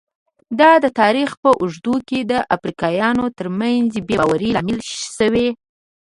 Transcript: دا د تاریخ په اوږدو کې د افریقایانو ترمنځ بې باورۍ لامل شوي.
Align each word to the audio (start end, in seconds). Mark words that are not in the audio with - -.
دا 0.59 0.71
د 0.83 0.85
تاریخ 0.99 1.29
په 1.43 1.49
اوږدو 1.61 1.95
کې 2.07 2.19
د 2.31 2.33
افریقایانو 2.55 3.25
ترمنځ 3.37 3.91
بې 4.07 4.15
باورۍ 4.19 4.49
لامل 4.55 4.79
شوي. 5.17 5.47